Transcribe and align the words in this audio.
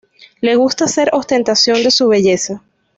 Le 0.41 0.55
gusta 0.55 0.85
hacer 0.85 1.11
ostentación 1.13 1.83
de 1.83 1.91
su 1.91 2.07
belleza. 2.07 2.63